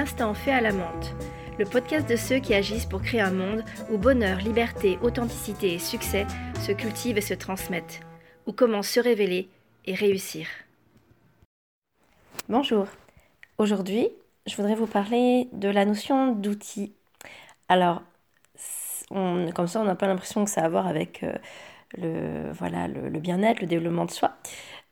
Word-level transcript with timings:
L'Instant 0.00 0.32
fait 0.32 0.52
à 0.52 0.62
la 0.62 0.72
menthe, 0.72 1.14
le 1.58 1.66
podcast 1.66 2.08
de 2.08 2.16
ceux 2.16 2.38
qui 2.38 2.54
agissent 2.54 2.86
pour 2.86 3.02
créer 3.02 3.20
un 3.20 3.32
monde 3.32 3.62
où 3.90 3.98
bonheur, 3.98 4.38
liberté, 4.38 4.98
authenticité 5.02 5.74
et 5.74 5.78
succès 5.78 6.26
se 6.58 6.72
cultivent 6.72 7.18
et 7.18 7.20
se 7.20 7.34
transmettent, 7.34 8.00
ou 8.46 8.52
comment 8.54 8.80
se 8.80 8.98
révéler 8.98 9.50
et 9.84 9.92
réussir. 9.92 10.46
Bonjour, 12.48 12.86
aujourd'hui 13.58 14.08
je 14.46 14.56
voudrais 14.56 14.74
vous 14.74 14.86
parler 14.86 15.50
de 15.52 15.68
la 15.68 15.84
notion 15.84 16.32
d'outil. 16.32 16.94
Alors, 17.68 18.00
comme 19.10 19.66
ça 19.66 19.82
on 19.82 19.84
n'a 19.84 19.96
pas 19.96 20.06
l'impression 20.06 20.46
que 20.46 20.50
ça 20.50 20.62
a 20.62 20.64
à 20.64 20.68
voir 20.70 20.86
avec 20.86 21.22
euh, 21.24 21.34
le, 21.98 22.50
voilà, 22.52 22.88
le 22.88 23.20
bien-être, 23.20 23.60
le 23.60 23.66
développement 23.66 24.06
de 24.06 24.12
soi. 24.12 24.32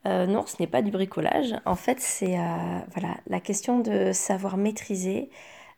Euh, 0.08 0.26
non, 0.26 0.46
ce 0.46 0.56
n'est 0.60 0.66
pas 0.66 0.82
du 0.82 0.90
bricolage. 0.90 1.54
En 1.66 1.76
fait, 1.76 2.00
c'est 2.00 2.38
euh, 2.38 2.78
voilà, 2.92 3.16
la 3.26 3.40
question 3.40 3.80
de 3.80 4.12
savoir 4.12 4.56
maîtriser 4.56 5.30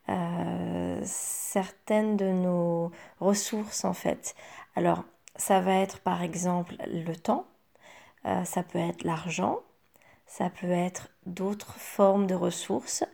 euh, 0.08 1.00
certaines 1.04 2.16
de 2.16 2.26
nos 2.30 2.92
ressources, 3.20 3.84
en 3.84 3.92
fait. 3.92 4.34
Alors, 4.76 5.04
ça 5.36 5.60
va 5.60 5.74
être 5.74 6.00
par 6.00 6.22
exemple 6.22 6.76
le 6.86 7.14
temps, 7.14 7.46
ça 8.44 8.62
peut 8.62 8.78
être 8.78 9.04
l'argent, 9.04 9.60
ça 10.26 10.50
peut 10.50 10.70
être 10.70 11.08
d'autres 11.26 11.74
formes 11.78 12.26
de 12.26 12.34
ressources, 12.34 13.04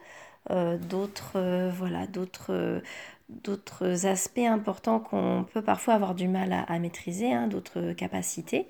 d'autres 0.51 1.71
voilà, 1.71 2.07
d'autres 2.09 2.83
d'autres 3.29 4.07
aspects 4.07 4.39
importants 4.39 5.01
qu'on 5.01 5.45
peut 5.53 5.62
parfois 5.62 5.95
avoir 5.95 6.15
du 6.15 6.29
mal 6.29 6.53
à, 6.53 6.79
maîtriser, 6.79 7.33
hein, 7.33 7.49
d'autres 7.49 7.93
capacités. 7.93 8.69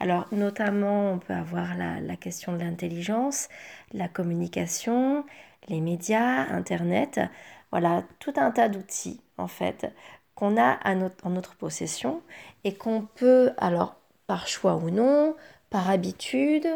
Alors 0.00 0.26
notamment, 0.32 1.12
on 1.12 1.18
peut 1.18 1.34
avoir 1.34 1.76
la, 1.76 2.16
question 2.16 2.52
de 2.52 2.58
l'intelligence, 2.58 3.48
la 3.92 4.08
communication, 4.08 5.24
les 5.68 5.80
médias, 5.80 6.46
Internet. 6.50 7.20
Voilà, 7.70 8.02
tout 8.18 8.32
un 8.36 8.50
tas 8.50 8.68
d'outils 8.68 9.20
en 9.36 9.48
fait 9.48 9.92
qu'on 10.34 10.56
a 10.56 10.78
en 11.24 11.30
notre 11.30 11.56
possession 11.56 12.22
et 12.64 12.74
qu'on 12.74 13.02
peut, 13.02 13.50
alors 13.58 13.96
par 14.28 14.46
choix 14.46 14.76
ou 14.76 14.90
non, 14.90 15.34
par 15.70 15.90
habitude, 15.90 16.66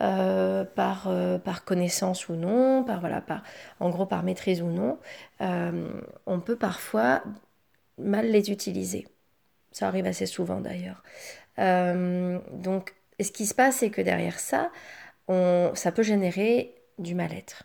euh, 0.00 0.64
par, 0.64 1.06
euh, 1.08 1.38
par 1.38 1.64
connaissance 1.64 2.28
ou 2.28 2.34
non, 2.34 2.84
par, 2.84 3.00
voilà, 3.00 3.20
par, 3.20 3.42
en 3.80 3.90
gros 3.90 4.06
par 4.06 4.22
maîtrise 4.22 4.62
ou 4.62 4.70
non, 4.70 4.98
euh, 5.40 5.88
on 6.26 6.40
peut 6.40 6.56
parfois 6.56 7.22
mal 7.98 8.30
les 8.30 8.50
utiliser. 8.50 9.06
Ça 9.72 9.88
arrive 9.88 10.06
assez 10.06 10.26
souvent 10.26 10.60
d'ailleurs. 10.60 11.02
donc, 11.58 12.94
ce 13.18 13.32
qui 13.32 13.46
se 13.46 13.54
passe, 13.54 13.76
c'est 13.76 13.90
que 13.90 14.02
derrière 14.02 14.38
ça, 14.38 14.70
on, 15.28 15.72
ça 15.74 15.92
peut 15.92 16.02
générer 16.02 16.74
du 16.98 17.14
mal-être. 17.14 17.64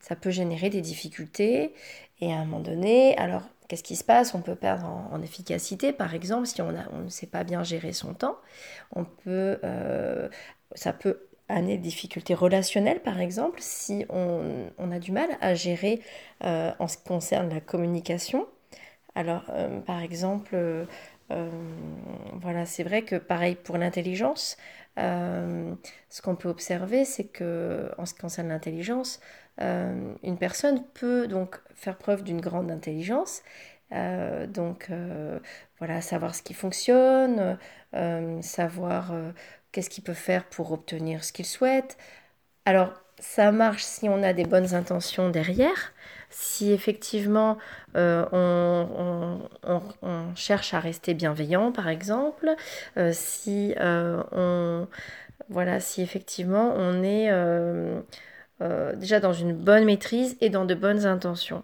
Ça 0.00 0.16
peut 0.16 0.30
générer 0.30 0.70
des 0.70 0.80
difficultés. 0.80 1.74
Et 2.20 2.32
à 2.32 2.36
un 2.36 2.44
moment 2.44 2.60
donné, 2.60 3.16
alors 3.16 3.48
Qu'est-ce 3.68 3.82
qui 3.82 3.96
se 3.96 4.04
passe? 4.04 4.34
On 4.34 4.40
peut 4.40 4.54
perdre 4.54 4.86
en, 4.86 5.20
efficacité, 5.20 5.92
par 5.92 6.14
exemple, 6.14 6.46
si 6.46 6.62
on, 6.62 6.72
ne 6.72 7.08
sait 7.10 7.26
pas 7.26 7.44
bien 7.44 7.62
gérer 7.62 7.92
son 7.92 8.14
temps. 8.14 8.38
On 8.92 9.04
peut, 9.04 9.58
euh, 9.62 10.28
ça 10.74 10.94
peut 10.94 11.26
amener 11.50 11.76
des 11.76 11.82
difficultés 11.82 12.32
relationnelles, 12.34 13.00
par 13.00 13.20
exemple, 13.20 13.58
si 13.60 14.06
on, 14.08 14.90
a 14.90 14.98
du 14.98 15.12
mal 15.12 15.28
à 15.42 15.54
gérer 15.54 16.00
euh, 16.44 16.72
en 16.78 16.88
ce 16.88 16.96
qui 16.96 17.04
concerne 17.04 17.50
la 17.50 17.60
communication. 17.60 18.48
Alors, 19.14 19.44
euh, 19.50 19.80
par 19.80 20.00
exemple, 20.00 20.56
voilà, 22.40 22.64
c'est 22.64 22.84
vrai 22.84 23.02
que 23.02 23.16
pareil 23.16 23.54
pour 23.54 23.76
l'intelligence, 23.76 24.56
ce 24.96 26.22
qu'on 26.22 26.36
peut 26.36 26.48
observer, 26.48 27.04
c'est 27.04 27.26
que 27.26 27.90
en 27.98 28.06
ce 28.06 28.14
qui 28.14 28.20
concerne 28.20 28.48
l'intelligence, 28.48 29.20
euh, 29.60 30.14
une 30.22 30.38
personne 30.38 30.84
peut 30.94 31.26
donc 31.26 31.58
faire 31.74 31.96
preuve 31.96 32.22
d'une 32.22 32.40
grande 32.40 32.70
intelligence, 32.70 33.42
euh, 33.92 34.46
donc 34.46 34.86
euh, 34.90 35.38
voilà, 35.78 36.00
savoir 36.00 36.34
ce 36.34 36.42
qui 36.42 36.54
fonctionne, 36.54 37.58
savoir 38.42 39.12
qu'est-ce 39.72 39.90
qu'il 39.90 40.04
peut 40.04 40.14
faire 40.14 40.44
pour 40.44 40.72
obtenir 40.72 41.24
ce 41.24 41.32
qu'il 41.32 41.46
souhaite. 41.46 41.96
Alors, 42.66 42.92
ça 43.18 43.50
marche 43.50 43.82
si 43.82 44.08
on 44.08 44.22
a 44.22 44.32
des 44.32 44.44
bonnes 44.44 44.74
intentions 44.74 45.30
derrière, 45.30 45.92
si 46.30 46.72
effectivement 46.72 47.58
on, 47.94 49.38
cherche 50.34 50.74
à 50.74 50.80
rester 50.80 51.14
bienveillant, 51.14 51.72
par 51.72 51.88
exemple, 51.88 52.54
si 53.12 53.74
on 53.80 54.86
voilà, 55.50 55.80
si 55.80 56.02
effectivement 56.02 56.74
on 56.76 57.02
est 57.02 57.30
euh, 58.60 58.94
déjà 58.96 59.20
dans 59.20 59.32
une 59.32 59.52
bonne 59.52 59.84
maîtrise 59.84 60.36
et 60.40 60.50
dans 60.50 60.64
de 60.64 60.74
bonnes 60.74 61.06
intentions. 61.06 61.62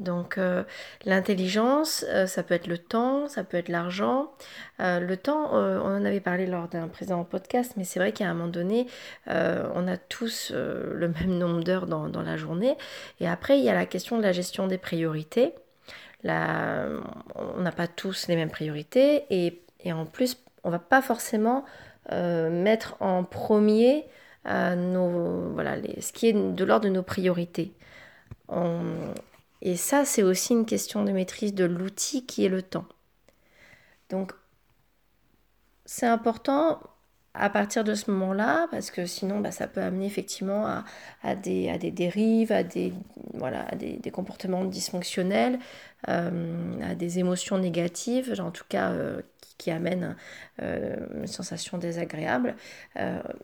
Donc 0.00 0.38
euh, 0.38 0.64
l'intelligence, 1.04 2.04
euh, 2.08 2.26
ça 2.26 2.42
peut 2.42 2.54
être 2.54 2.66
le 2.66 2.78
temps, 2.78 3.28
ça 3.28 3.44
peut 3.44 3.56
être 3.56 3.68
l'argent. 3.68 4.32
le 4.80 5.14
temps, 5.14 5.52
on 5.52 5.96
en 5.96 6.04
avait 6.04 6.20
parlé 6.20 6.46
lors 6.46 6.68
d'un 6.68 6.88
précédent 6.88 7.24
podcast, 7.24 7.74
mais 7.76 7.84
c'est 7.84 8.00
vrai 8.00 8.12
qu'à 8.12 8.28
un 8.28 8.34
moment 8.34 8.48
donné, 8.48 8.86
on 9.26 9.88
a 9.88 9.96
tous 9.96 10.52
le 10.52 11.08
même 11.20 11.38
nombre 11.38 11.62
d'heures 11.62 11.86
dans, 11.86 12.22
la 12.22 12.36
journée. 12.36 12.76
Et 13.20 13.28
après, 13.28 13.58
il 13.58 13.64
y 13.64 13.70
a 13.70 13.74
la 13.74 13.86
question 13.86 14.18
de 14.18 14.22
la 14.22 14.32
gestion 14.32 14.66
des 14.66 14.78
priorités. 14.78 15.54
on 16.24 16.28
n'a 16.28 17.72
pas 17.72 17.86
tous 17.86 18.26
les 18.28 18.36
mêmes 18.36 18.50
priorités 18.50 19.24
et, 19.30 19.62
et 19.80 19.92
en 19.92 20.06
plus, 20.06 20.38
on 20.64 20.70
va 20.70 20.80
pas 20.80 21.02
forcément 21.02 21.64
mettre 22.10 22.96
en 23.00 23.22
premier 23.22 24.06
nos, 24.44 25.52
voilà, 25.52 25.76
ce 26.00 26.12
qui 26.12 26.28
est 26.28 26.32
de 26.32 26.64
l'ordre 26.64 26.84
de 26.84 26.90
nos 26.90 27.02
priorités. 27.02 27.72
et 29.62 29.76
ça, 29.76 30.04
c'est 30.04 30.22
aussi 30.22 30.52
une 30.52 30.66
question 30.66 31.04
de 31.04 31.12
maîtrise 31.12 31.54
de 31.54 31.64
l'outil 31.64 32.26
qui 32.26 32.44
est 32.44 32.48
le 32.48 32.62
temps. 32.62 32.86
Donc, 34.10 34.32
c'est 35.84 36.06
important 36.06 36.80
à 37.38 37.50
partir 37.50 37.84
de 37.84 37.94
ce 37.94 38.10
moment-là, 38.10 38.66
parce 38.70 38.90
que 38.90 39.06
sinon, 39.06 39.40
bah, 39.40 39.50
ça 39.50 39.66
peut 39.66 39.80
amener 39.80 40.06
effectivement 40.06 40.66
à, 41.22 41.34
des, 41.34 41.90
dérives, 41.92 42.52
à 42.52 42.62
des, 42.62 42.92
comportements 44.12 44.64
dysfonctionnels, 44.64 45.58
euh, 46.08 46.80
à 46.82 46.94
des 46.94 47.18
émotions 47.18 47.58
négatives, 47.58 48.34
en 48.40 48.50
tout 48.50 48.64
cas 48.68 48.90
euh, 48.90 49.22
qui 49.56 49.70
amène 49.70 50.16
euh, 50.62 50.96
une 51.14 51.26
sensation 51.26 51.78
désagréable, 51.78 52.56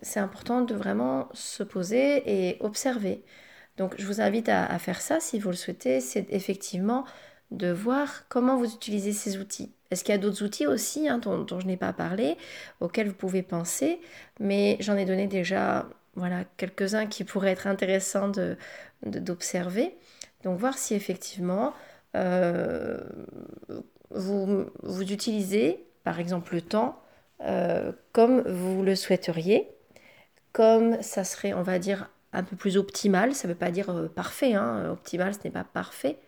c'est 0.02 0.20
important 0.20 0.60
de 0.62 0.74
vraiment 0.74 1.28
se 1.32 1.62
poser 1.62 2.22
et 2.26 2.56
observer. 2.60 3.24
Donc 3.76 3.94
je 3.98 4.06
vous 4.06 4.20
invite 4.20 4.48
à, 4.48 4.78
faire 4.78 5.00
ça 5.00 5.18
si 5.20 5.38
vous 5.38 5.50
le 5.50 5.56
souhaitez, 5.56 6.00
c'est 6.00 6.26
effectivement 6.30 7.04
de 7.50 7.70
voir 7.70 8.28
comment 8.28 8.56
vous 8.56 8.72
utilisez 8.72 9.12
ces 9.12 9.38
outils. 9.38 9.72
Est-ce 9.94 10.02
qu'il 10.02 10.12
y 10.12 10.18
a 10.18 10.20
d'autres 10.20 10.42
outils 10.42 10.66
aussi 10.66 11.08
hein, 11.08 11.18
dont, 11.18 11.60
je 11.60 11.66
n'ai 11.66 11.76
pas 11.76 11.92
parlé, 11.92 12.36
auxquels 12.80 13.06
vous 13.06 13.14
pouvez 13.14 13.44
penser, 13.44 14.00
mais 14.40 14.76
j'en 14.80 14.96
ai 14.96 15.04
donné 15.04 15.28
déjà 15.28 15.88
voilà, 16.16 16.42
quelques-uns 16.56 17.06
qui 17.06 17.22
pourraient 17.22 17.52
être 17.52 17.68
intéressants 17.68 18.32
d'observer. 19.06 19.96
Donc 20.42 20.58
voir 20.58 20.78
si 20.78 20.94
effectivement 20.94 21.74
euh, 22.16 22.98
vous, 24.10 24.66
vous 24.82 25.12
utilisez 25.12 25.84
par 26.02 26.18
exemple 26.18 26.54
le 26.54 26.60
temps, 26.60 27.00
euh, 27.42 27.92
comme 28.10 28.40
vous 28.42 28.82
le 28.82 28.96
souhaiteriez, 28.96 29.68
comme 30.52 31.00
ça 31.02 31.22
serait, 31.22 31.52
on 31.52 31.62
va 31.62 31.78
dire, 31.78 32.10
un 32.32 32.42
peu 32.42 32.56
plus 32.56 32.76
optimal. 32.76 33.32
Ça 33.32 33.46
ne 33.46 33.52
veut 33.52 33.58
pas 33.58 33.70
dire 33.70 33.90
euh, 33.90 34.08
parfait, 34.08 34.54
hein. 34.54 34.90
optimal, 34.90 35.34
ce 35.34 35.38
n'est 35.44 35.52
pas 35.52 35.62
parfait. 35.62 36.18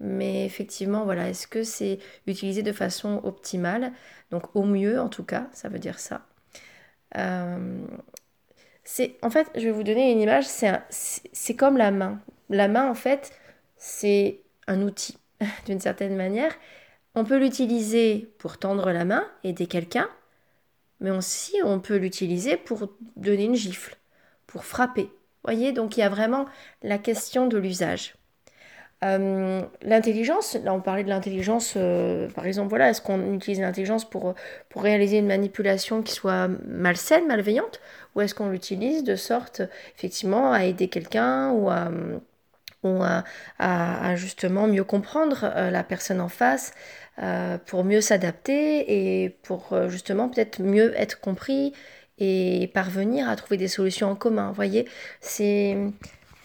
Mais 0.00 0.46
effectivement, 0.46 1.04
voilà, 1.04 1.28
est-ce 1.28 1.46
que 1.46 1.62
c'est 1.62 1.98
utilisé 2.26 2.62
de 2.62 2.72
façon 2.72 3.20
optimale? 3.24 3.92
Donc 4.30 4.56
au 4.56 4.64
mieux, 4.64 5.00
en 5.00 5.08
tout 5.08 5.24
cas, 5.24 5.48
ça 5.52 5.68
veut 5.68 5.78
dire 5.78 5.98
ça. 6.00 6.26
Euh, 7.16 7.86
c'est, 8.84 9.16
en 9.22 9.30
fait, 9.30 9.48
je 9.54 9.60
vais 9.60 9.70
vous 9.70 9.82
donner 9.82 10.12
une 10.12 10.20
image, 10.20 10.46
c'est 10.46 11.56
comme 11.56 11.76
la 11.76 11.90
main. 11.90 12.20
La 12.48 12.68
main, 12.68 12.90
en 12.90 12.94
fait, 12.94 13.32
c'est 13.76 14.40
un 14.66 14.82
outil, 14.82 15.18
d'une 15.66 15.80
certaine 15.80 16.16
manière. 16.16 16.52
On 17.14 17.24
peut 17.24 17.38
l'utiliser 17.38 18.32
pour 18.38 18.58
tendre 18.58 18.90
la 18.92 19.04
main, 19.04 19.28
aider 19.44 19.66
quelqu'un, 19.66 20.08
mais 21.00 21.10
aussi 21.10 21.56
on 21.64 21.80
peut 21.80 21.96
l'utiliser 21.96 22.56
pour 22.56 22.92
donner 23.16 23.44
une 23.44 23.54
gifle, 23.56 23.96
pour 24.46 24.64
frapper. 24.64 25.10
Voyez, 25.44 25.72
donc 25.72 25.96
il 25.96 26.00
y 26.00 26.02
a 26.04 26.08
vraiment 26.08 26.46
la 26.82 26.98
question 26.98 27.46
de 27.46 27.58
l'usage. 27.58 28.14
Euh, 29.02 29.62
l'intelligence, 29.80 30.58
là 30.62 30.74
on 30.74 30.80
parlait 30.80 31.04
de 31.04 31.08
l'intelligence, 31.08 31.72
euh, 31.76 32.28
par 32.30 32.46
exemple, 32.46 32.68
voilà, 32.68 32.90
est-ce 32.90 33.00
qu'on 33.00 33.32
utilise 33.32 33.60
l'intelligence 33.60 34.08
pour, 34.08 34.34
pour 34.68 34.82
réaliser 34.82 35.18
une 35.18 35.26
manipulation 35.26 36.02
qui 36.02 36.12
soit 36.12 36.48
malsaine, 36.66 37.26
malveillante, 37.26 37.80
ou 38.14 38.20
est-ce 38.20 38.34
qu'on 38.34 38.50
l'utilise 38.50 39.02
de 39.02 39.16
sorte, 39.16 39.62
effectivement, 39.96 40.52
à 40.52 40.64
aider 40.64 40.88
quelqu'un 40.88 41.50
ou 41.52 41.70
à, 41.70 41.90
ou 42.82 43.02
à, 43.58 44.16
justement 44.16 44.66
mieux 44.66 44.84
comprendre 44.84 45.50
euh, 45.56 45.70
la 45.70 45.82
personne 45.82 46.20
en 46.20 46.28
face, 46.28 46.72
pour 47.66 47.84
mieux 47.84 48.00
s'adapter 48.00 49.24
et 49.24 49.28
pour 49.28 49.76
justement 49.88 50.30
peut-être 50.30 50.62
mieux 50.62 50.98
être 50.98 51.20
compris 51.20 51.74
et 52.18 52.70
parvenir 52.72 53.28
à 53.28 53.36
trouver 53.36 53.58
des 53.58 53.68
solutions 53.68 54.10
en 54.10 54.14
commun. 54.14 54.48
Vous 54.48 54.54
voyez, 54.54 54.88
c'est 55.20 55.76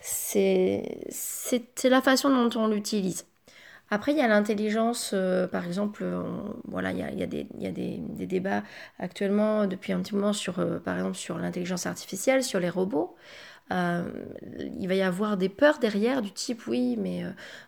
c'est 0.05 1.89
la 1.89 2.01
façon 2.01 2.29
dont 2.29 2.59
on 2.59 2.67
l'utilise. 2.67 3.25
Après, 3.91 4.11
il 4.13 4.17
y 4.17 4.21
a 4.21 4.27
l'intelligence, 4.27 5.11
euh, 5.13 5.47
par 5.47 5.65
exemple, 5.65 6.03
voilà, 6.67 6.91
il 6.91 6.97
y 6.97 7.03
a, 7.03 7.11
il 7.11 7.19
y 7.19 7.23
a, 7.23 7.27
des, 7.27 7.47
il 7.55 7.63
y 7.63 7.67
a 7.67 7.71
des, 7.71 7.97
des, 7.99 8.25
débats 8.25 8.63
actuellement 8.99 9.67
depuis 9.67 9.93
un 9.93 10.01
petit 10.01 10.15
moment 10.15 10.33
sur, 10.33 10.59
euh, 10.59 10.79
par 10.79 10.95
exemple, 10.97 11.15
sur 11.15 11.37
l'intelligence 11.37 11.85
artificielle, 11.85 12.43
sur 12.43 12.59
les 12.59 12.69
robots. 12.69 13.15
Euh, 13.71 14.03
il 14.79 14.87
va 14.87 14.95
y 14.95 15.01
avoir 15.01 15.37
des 15.37 15.49
peurs 15.49 15.79
derrière 15.79 16.21
du 16.21 16.31
type 16.31 16.67
oui, 16.67 16.97
mais 16.97 17.23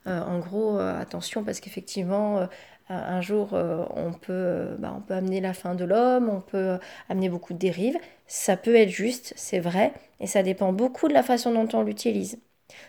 en 0.05 0.39
gros, 0.39 0.77
attention 0.77 1.43
parce 1.43 1.59
qu'effectivement, 1.59 2.47
un 2.89 3.21
jour, 3.21 3.49
on, 3.53 4.13
peut, 4.13 4.75
bah, 4.79 4.93
on 4.95 5.01
peut 5.01 5.13
amener 5.13 5.41
la 5.41 5.53
fin 5.53 5.75
de 5.75 5.83
l'homme, 5.85 6.29
on 6.29 6.41
peut 6.41 6.77
amener 7.09 7.29
beaucoup 7.29 7.53
de 7.53 7.59
dérives. 7.59 7.97
Ça 8.27 8.57
peut 8.57 8.75
être 8.75 8.89
juste, 8.89 9.33
c'est 9.35 9.59
vrai, 9.59 9.93
et 10.19 10.27
ça 10.27 10.43
dépend 10.43 10.73
beaucoup 10.73 11.07
de 11.07 11.13
la 11.13 11.23
façon 11.23 11.51
dont 11.51 11.67
on 11.77 11.83
l'utilise. 11.83 12.39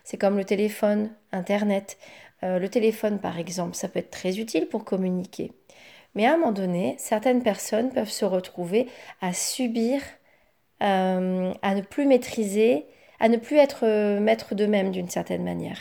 C'est 0.04 0.18
comme 0.18 0.36
le 0.36 0.44
téléphone, 0.44 1.10
Internet. 1.32 1.98
Euh, 2.42 2.58
le 2.58 2.68
téléphone, 2.68 3.18
par 3.20 3.38
exemple, 3.38 3.74
ça 3.74 3.88
peut 3.88 3.98
être 3.98 4.10
très 4.10 4.38
utile 4.38 4.66
pour 4.68 4.84
communiquer. 4.84 5.52
Mais 6.14 6.26
à 6.26 6.34
un 6.34 6.36
moment 6.36 6.52
donné, 6.52 6.96
certaines 6.98 7.42
personnes 7.42 7.92
peuvent 7.92 8.10
se 8.10 8.24
retrouver 8.24 8.88
à 9.20 9.32
subir, 9.32 10.00
euh, 10.82 11.52
à 11.62 11.74
ne 11.74 11.82
plus 11.82 12.06
maîtriser, 12.06 12.86
à 13.20 13.28
ne 13.28 13.36
plus 13.36 13.56
être 13.56 13.84
euh, 13.84 14.20
maître 14.20 14.54
d'eux-mêmes 14.54 14.90
d'une 14.90 15.10
certaine 15.10 15.44
manière. 15.44 15.78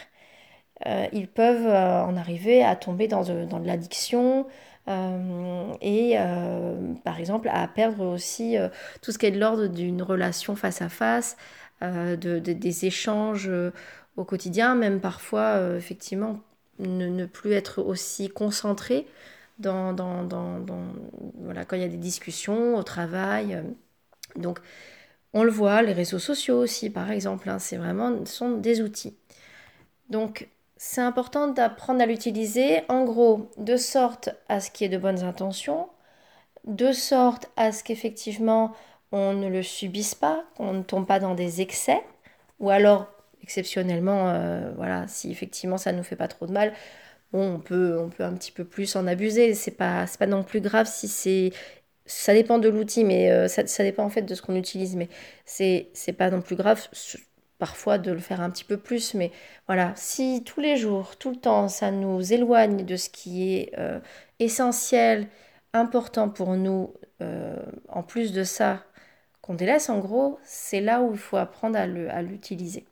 Ils 0.85 1.27
peuvent 1.27 1.67
en 1.67 2.15
arriver 2.15 2.63
à 2.63 2.75
tomber 2.75 3.07
dans 3.07 3.23
de, 3.23 3.65
l'addiction 3.65 4.45
et 4.87 6.15
par 7.03 7.19
exemple 7.19 7.49
à 7.51 7.67
perdre 7.67 8.05
aussi 8.05 8.55
tout 9.01 9.11
ce 9.11 9.17
qui 9.17 9.25
est 9.25 9.31
de 9.31 9.39
l'ordre 9.39 9.67
d'une 9.67 10.01
relation 10.01 10.55
face 10.55 10.81
à 10.81 10.89
face, 10.89 11.35
des 11.81 12.85
échanges 12.85 13.49
au 14.17 14.23
quotidien, 14.23 14.75
même 14.75 14.99
parfois 14.99 15.75
effectivement 15.75 16.39
ne, 16.79 17.25
plus 17.25 17.53
être 17.53 17.81
aussi 17.81 18.29
concentré 18.29 19.07
dans, 19.59 19.93
dans, 19.93 20.23
dans, 20.23 20.63
voilà, 21.41 21.65
quand 21.65 21.75
il 21.75 21.81
y 21.81 21.85
a 21.85 21.89
des 21.89 21.97
discussions 21.97 22.75
au 22.75 22.83
travail. 22.83 23.63
Donc, 24.35 24.59
on 25.33 25.43
le 25.43 25.51
voit, 25.51 25.81
les 25.81 25.93
réseaux 25.93 26.19
sociaux 26.19 26.59
aussi, 26.59 26.89
par 26.89 27.11
exemple, 27.11 27.49
hein, 27.49 27.59
c'est 27.59 27.77
vraiment, 27.77 28.25
sont 28.25 28.51
des 28.51 28.81
outils. 28.81 29.15
Donc, 30.09 30.47
c'est 30.77 31.01
important 31.01 31.47
d'apprendre 31.47 32.01
à 32.01 32.05
l'utiliser, 32.05 32.81
en 32.89 33.03
gros, 33.03 33.49
de 33.57 33.77
sorte 33.77 34.29
à 34.49 34.59
ce 34.59 34.71
qu'il 34.71 34.85
y 34.85 34.93
ait 34.93 34.97
de 34.97 35.01
bonnes 35.01 35.23
intentions, 35.23 35.89
de 36.65 36.91
sorte 36.91 37.49
à 37.57 37.71
ce 37.71 37.83
qu'effectivement, 37.83 38.73
on 39.11 39.33
ne 39.33 39.47
le 39.47 39.63
subisse 39.63 40.15
pas, 40.15 40.43
qu'on 40.55 40.73
ne 40.73 40.83
tombe 40.83 41.07
pas 41.07 41.19
dans 41.19 41.35
des 41.35 41.61
excès, 41.61 42.01
ou 42.59 42.69
alors 42.69 43.07
exceptionnellement, 43.43 44.29
euh, 44.29 44.71
voilà, 44.75 45.07
si 45.07 45.31
effectivement 45.31 45.77
ça 45.77 45.93
ne 45.93 45.97
nous 45.97 46.03
fait 46.03 46.15
pas 46.17 46.27
trop 46.27 46.47
de 46.47 46.51
mal, 46.51 46.73
bon, 47.31 47.55
on 47.55 47.59
peut, 47.59 47.97
on 47.99 48.09
peut 48.09 48.23
un 48.23 48.33
petit 48.33 48.51
peu 48.51 48.65
plus 48.65 48.95
en 48.95 49.07
abuser. 49.07 49.53
C'est 49.53 49.71
pas, 49.71 50.05
pas 50.19 50.27
non 50.27 50.43
plus 50.43 50.61
grave 50.61 50.87
si 50.87 51.07
c'est. 51.07 51.51
Ça 52.05 52.33
dépend 52.33 52.57
de 52.59 52.69
l'outil, 52.69 53.03
mais 53.03 53.31
euh, 53.31 53.47
ça, 53.47 53.67
ça, 53.67 53.83
dépend 53.83 54.03
en 54.05 54.09
fait 54.09 54.21
de 54.21 54.33
ce 54.35 54.41
qu'on 54.41 54.55
utilise. 54.55 54.95
Mais 54.95 55.09
c'est, 55.45 55.89
c'est 55.93 56.13
pas 56.13 56.29
non 56.29 56.41
plus 56.41 56.55
grave 56.55 56.87
parfois 57.59 57.97
de 57.97 58.11
le 58.11 58.19
faire 58.19 58.41
un 58.41 58.49
petit 58.49 58.63
peu 58.63 58.77
plus. 58.77 59.13
Mais 59.13 59.31
voilà, 59.67 59.93
si 59.95 60.43
tous 60.45 60.61
les 60.61 60.77
jours, 60.77 61.17
tout 61.17 61.31
le 61.31 61.37
temps, 61.37 61.67
ça 61.67 61.91
nous 61.91 62.33
éloigne 62.33 62.85
de 62.85 62.95
ce 62.95 63.09
qui 63.09 63.53
est 63.53 63.73
euh, 63.77 63.99
essentiel, 64.39 65.27
important 65.73 66.29
pour 66.29 66.55
nous, 66.55 66.93
en 67.89 68.03
plus 68.03 68.31
de 68.31 68.43
ça, 68.43 68.83
qu'on 69.41 69.53
délaisse 69.53 69.89
en 69.89 69.99
gros, 69.99 70.39
c'est 70.43 70.81
là 70.81 71.01
où 71.01 71.13
il 71.13 71.17
faut 71.17 71.37
apprendre 71.37 71.77
à 71.77 72.21
l'utiliser. 72.21 72.85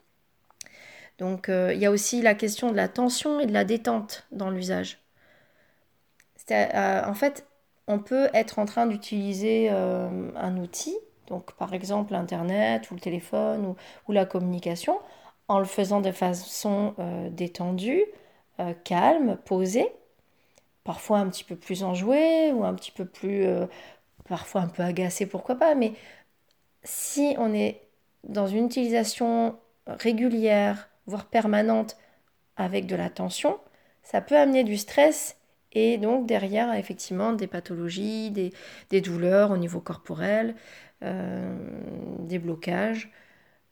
Donc 1.18 1.50
euh, 1.50 1.74
il 1.74 1.80
y 1.80 1.86
a 1.86 1.92
aussi 1.92 2.22
la 2.22 2.36
question 2.36 2.72
de 2.72 2.76
la 2.76 2.88
tension 2.88 3.40
et 3.40 3.46
de 3.46 3.54
la 3.54 3.64
détente 3.64 4.26
dans 4.32 4.50
l'usage. 4.50 5.00
Euh, 6.52 7.02
en 7.06 7.14
fait, 7.14 7.48
on 7.88 8.00
peut 8.00 8.30
être 8.34 8.60
en 8.60 8.66
train 8.66 8.86
d'utiliser 8.86 9.70
euh, 9.72 10.32
un 10.36 10.58
outil, 10.58 10.96
donc 11.28 11.54
par 11.54 11.74
exemple 11.74 12.16
Internet 12.16 12.90
ou 12.92 12.96
le 12.96 13.00
téléphone 13.00 13.76
ou, 14.08 14.12
la 14.12 14.26
communication, 14.26 15.00
en 15.48 15.60
le 15.60 15.66
faisant 15.66 16.02
de 16.02 16.12
façon 16.12 16.96
détendue, 17.32 18.04
calme, 18.84 19.38
posée, 19.46 19.92
parfois 20.84 21.20
un 21.20 21.30
petit 21.30 21.44
peu 21.44 21.56
plus 21.56 21.84
enjouée 21.84 22.52
ou 22.52 22.64
un 22.64 22.74
petit 22.74 22.92
peu 22.92 23.06
plus, 23.06 23.46
parfois 24.28 24.62
un 24.62 24.68
peu 24.68 24.84
agacée, 24.84 25.26
pourquoi 25.26 25.56
pas, 25.56 25.76
mais 25.76 25.94
si 26.84 27.36
on 27.38 27.54
est 27.54 27.82
dans 28.24 28.48
une 28.48 28.66
utilisation 28.66 29.56
régulière, 29.88 30.90
voire 31.08 31.26
permanente 31.26 31.98
avec 32.58 32.88
de 32.88 32.96
la 32.96 33.10
tension, 33.10 33.60
ça 34.04 34.22
peut 34.22 34.38
amener 34.38 34.64
du 34.64 34.78
stress 34.78 35.38
et 35.76 35.98
donc 35.98 36.26
derrière 36.26 36.74
effectivement 36.74 37.34
des 37.34 37.48
pathologies, 37.48 38.32
des, 38.32 39.02
douleurs 39.02 39.52
au 39.52 39.58
niveau 39.58 39.82
corporel, 39.82 40.56
euh, 41.04 41.56
des 42.20 42.40
blocages. 42.40 43.12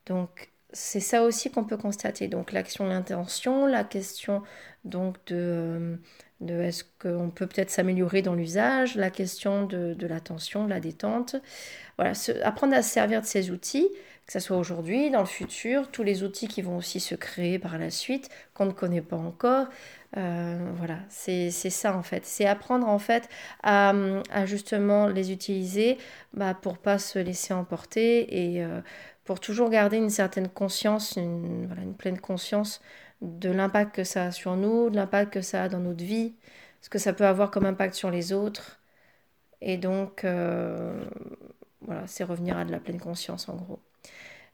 Donc 0.05 0.51
c'est 0.73 0.99
ça 0.99 1.23
aussi 1.23 1.49
qu'on 1.49 1.63
peut 1.63 1.77
constater. 1.77 2.27
Donc 2.27 2.51
l'action, 2.51 2.85
l'intention, 2.85 3.65
la 3.65 3.83
question 3.83 4.43
donc 4.83 5.17
de, 5.27 5.97
de 6.41 6.59
est-ce 6.61 6.83
qu'on 6.99 7.29
peut 7.29 7.47
peut-être 7.47 7.69
s'améliorer 7.69 8.21
dans 8.21 8.35
l'usage, 8.35 8.95
la 8.95 9.09
question 9.09 9.65
de, 9.65 9.93
de 9.93 10.07
l'attention, 10.07 10.65
de 10.65 10.69
la 10.69 10.79
détente. 10.79 11.35
Voilà, 11.97 12.13
apprendre 12.43 12.73
à 12.73 12.81
se 12.81 12.89
servir 12.89 13.21
de 13.21 13.25
ces 13.25 13.51
outils 13.51 13.87
que 14.25 14.31
ce 14.31 14.39
soit 14.39 14.57
aujourd'hui, 14.57 15.09
dans 15.11 15.19
le 15.19 15.25
futur, 15.25 15.91
tous 15.91 16.03
les 16.03 16.23
outils 16.23 16.47
qui 16.47 16.61
vont 16.61 16.77
aussi 16.77 16.99
se 16.99 17.13
créer 17.13 17.59
par 17.59 17.77
la 17.77 17.89
suite, 17.89 18.29
qu'on 18.53 18.65
ne 18.65 18.71
connaît 18.71 19.01
pas 19.01 19.17
encore. 19.17 19.67
Euh, 20.15 20.71
voilà, 20.77 20.99
c'est 21.09 21.49
ça 21.51 21.95
en 21.97 22.03
fait. 22.03 22.25
C'est 22.25 22.45
apprendre 22.45 22.87
en 22.87 22.99
fait 22.99 23.27
à, 23.63 23.93
justement 24.45 25.07
les 25.07 25.31
utiliser 25.31 25.97
bah, 26.33 26.53
pour 26.53 26.77
pas 26.77 26.99
se 26.99 27.19
laisser 27.19 27.53
emporter 27.53 28.53
et 28.53 28.63
euh, 28.63 28.79
pour 29.25 29.39
toujours 29.39 29.69
garder 29.69 29.97
une 29.97 30.09
certaine 30.09 30.47
conscience, 30.47 31.15
une, 31.17 31.65
voilà, 31.67 31.81
une 31.81 31.95
pleine 31.95 32.19
conscience 32.19 32.81
de 33.23 33.49
l'impact 33.49 33.95
que 33.95 34.03
ça 34.03 34.25
a 34.25 34.31
sur 34.31 34.55
nous, 34.57 34.89
de 34.89 34.95
l'impact 34.97 35.33
que 35.33 35.41
ça 35.41 35.63
a 35.63 35.69
dans 35.69 35.79
notre 35.79 36.03
vie, 36.03 36.33
ce 36.81 36.89
que 36.89 36.99
ça 36.99 37.13
peut 37.13 37.25
avoir 37.25 37.51
comme 37.51 37.65
impact 37.65 37.95
sur 37.95 38.11
les 38.11 38.33
autres. 38.33 38.79
Et 39.61 39.77
donc, 39.77 40.25
euh, 40.25 41.05
voilà, 41.81 42.03
c'est 42.07 42.25
revenir 42.25 42.57
à 42.57 42.65
de 42.65 42.71
la 42.71 42.79
pleine 42.79 42.99
conscience 42.99 43.49
en 43.49 43.55
gros. 43.55 43.79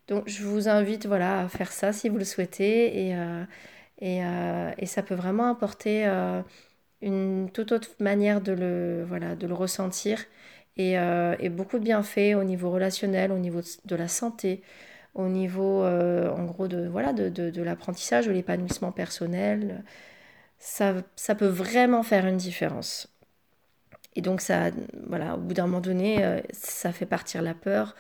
Donc 0.08 0.28
je 0.28 0.44
vous 0.44 0.70
invite 0.70 1.06
voilà, 1.08 1.42
à 1.42 1.50
faire 1.50 1.72
ça 1.72 1.94
si 1.94 2.10
vous 2.10 2.18
le 2.18 2.26
souhaitez 2.26 3.08
et, 3.08 3.16
euh, 3.16 3.44
euh, 4.04 4.72
et, 4.78 4.86
ça 4.86 5.04
peut 5.04 5.16
vraiment 5.16 5.50
apporter 5.50 6.06
une 7.02 7.50
toute 7.52 7.72
autre 7.72 7.90
manière 8.00 8.42
de 8.42 8.52
le, 8.54 9.04
voilà, 9.08 9.36
de 9.36 9.48
le 9.48 9.54
ressentir 9.54 10.26
et, 10.78 10.94
et, 10.94 11.50
beaucoup 11.50 11.80
de 11.80 11.84
bienfaits 11.84 12.36
au 12.36 12.44
niveau 12.44 12.72
relationnel, 12.72 13.32
au 13.32 13.40
niveau 13.40 13.62
de 13.86 13.96
la 13.96 14.08
santé, 14.08 14.62
au 15.16 15.28
niveau 15.28 15.84
en 15.84 16.46
gros 16.46 16.68
de, 16.68 16.88
voilà, 16.88 17.14
de, 17.14 17.30
de, 17.30 17.50
de 17.50 17.62
l'apprentissage, 17.62 18.28
de 18.28 18.32
l'épanouissement 18.32 18.92
personnel. 18.92 19.84
Ça, 20.60 20.96
ça 21.16 21.36
peut 21.36 21.48
vraiment 21.48 22.04
faire 22.04 22.26
une 22.26 22.38
différence. 22.38 23.08
Et 24.16 24.22
donc 24.22 24.42
ça, 24.42 24.72
voilà, 25.08 25.36
au 25.36 25.38
bout 25.38 25.54
d'un 25.54 25.68
moment 25.68 25.82
donné, 25.82 26.42
ça 26.52 26.92
fait 26.92 27.06
partir 27.06 27.42
la 27.42 27.54
peur, 27.54 27.96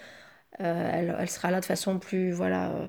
euh, 0.62 1.16
elle, 1.20 1.30
sera 1.30 1.51
là 1.51 1.62
de 1.62 1.66
façon 1.66 2.00
plus, 2.00 2.32
voilà, 2.32 2.72
euh, 2.72 2.88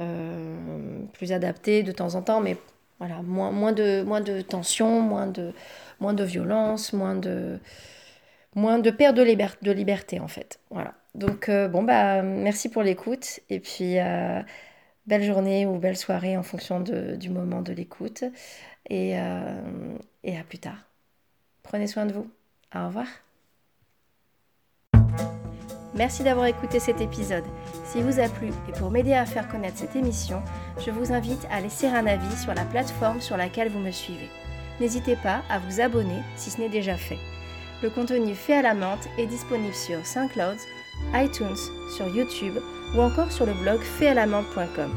euh, 0.00 1.04
plus 1.12 1.32
adaptée 1.32 1.82
de 1.82 1.92
temps 1.92 2.14
en 2.14 2.22
temps, 2.22 2.40
mais 2.40 2.56
voilà, 2.98 3.20
moins, 3.22 3.50
moins, 3.50 3.72
de, 3.72 4.02
moins 4.02 4.20
de 4.22 4.40
tension, 4.40 5.00
moins 5.00 5.26
de, 5.26 5.52
moins 6.00 6.14
de 6.14 6.24
violence, 6.24 6.92
moins 6.92 7.16
de, 7.16 7.58
moins 8.54 8.78
de 8.78 8.90
perte 8.90 9.16
de, 9.16 9.72
liberté 9.72 10.20
en 10.20 10.28
fait. 10.28 10.60
Voilà. 10.70 10.94
Donc 11.14 11.50
bon 11.50 11.82
bah 11.82 12.22
merci 12.22 12.68
pour 12.68 12.82
l'écoute 12.82 13.40
et 13.48 13.60
puis 13.60 13.96
belle 15.06 15.22
journée 15.24 15.66
ou 15.66 15.78
belle 15.78 15.96
soirée 15.96 16.36
en 16.36 16.42
fonction 16.42 16.80
du 16.80 17.30
moment 17.30 17.62
de 17.62 17.72
l'écoute 17.72 18.24
et, 18.88 19.10
et 19.10 20.38
à 20.38 20.44
plus 20.48 20.58
tard. 20.58 20.86
Prenez 21.62 21.86
soin 21.86 22.06
de 22.06 22.12
vous. 22.12 22.30
Au 22.74 22.86
revoir. 22.86 23.06
Merci 25.94 26.22
d'avoir 26.22 26.46
écouté 26.46 26.78
cet 26.78 27.00
épisode. 27.00 27.44
S'il 27.84 28.04
vous 28.04 28.20
a 28.20 28.28
plu 28.28 28.48
et 28.68 28.72
pour 28.72 28.90
m'aider 28.90 29.12
à 29.12 29.26
faire 29.26 29.48
connaître 29.48 29.78
cette 29.78 29.96
émission, 29.96 30.40
je 30.84 30.90
vous 30.90 31.12
invite 31.12 31.46
à 31.50 31.60
laisser 31.60 31.88
un 31.88 32.06
avis 32.06 32.36
sur 32.36 32.54
la 32.54 32.64
plateforme 32.64 33.20
sur 33.20 33.36
laquelle 33.36 33.68
vous 33.68 33.80
me 33.80 33.90
suivez. 33.90 34.28
N'hésitez 34.80 35.16
pas 35.16 35.42
à 35.50 35.58
vous 35.58 35.80
abonner 35.80 36.22
si 36.36 36.50
ce 36.50 36.60
n'est 36.60 36.68
déjà 36.68 36.96
fait. 36.96 37.18
Le 37.82 37.88
contenu 37.88 38.34
fait 38.34 38.54
à 38.54 38.62
la 38.62 38.74
menthe 38.74 39.08
est 39.16 39.26
disponible 39.26 39.74
sur 39.74 40.04
SoundCloud, 40.04 40.58
iTunes, 41.14 41.56
sur 41.96 42.08
YouTube 42.08 42.58
ou 42.94 43.00
encore 43.00 43.32
sur 43.32 43.46
le 43.46 43.54
blog 43.54 43.80
faitalamenthe.com. 43.80 44.92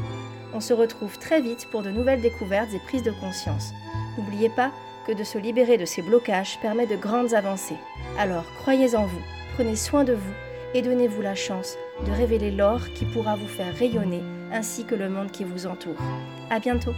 On 0.53 0.59
se 0.59 0.73
retrouve 0.73 1.17
très 1.17 1.41
vite 1.41 1.67
pour 1.71 1.81
de 1.81 1.89
nouvelles 1.89 2.21
découvertes 2.21 2.73
et 2.73 2.79
prises 2.79 3.03
de 3.03 3.11
conscience. 3.11 3.71
N'oubliez 4.17 4.49
pas 4.49 4.71
que 5.07 5.13
de 5.13 5.23
se 5.23 5.37
libérer 5.37 5.77
de 5.77 5.85
ces 5.85 6.01
blocages 6.01 6.59
permet 6.61 6.85
de 6.85 6.95
grandes 6.95 7.33
avancées. 7.33 7.77
Alors 8.17 8.45
croyez 8.61 8.95
en 8.95 9.05
vous, 9.05 9.21
prenez 9.55 9.75
soin 9.75 10.03
de 10.03 10.13
vous 10.13 10.33
et 10.73 10.81
donnez-vous 10.81 11.21
la 11.21 11.35
chance 11.35 11.77
de 12.05 12.11
révéler 12.11 12.51
l'or 12.51 12.81
qui 12.93 13.05
pourra 13.05 13.35
vous 13.35 13.47
faire 13.47 13.75
rayonner 13.75 14.21
ainsi 14.51 14.85
que 14.85 14.95
le 14.95 15.09
monde 15.09 15.31
qui 15.31 15.43
vous 15.43 15.67
entoure. 15.67 15.97
À 16.49 16.59
bientôt! 16.59 16.93